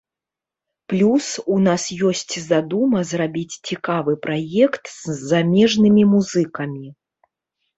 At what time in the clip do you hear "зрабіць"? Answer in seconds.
3.11-3.59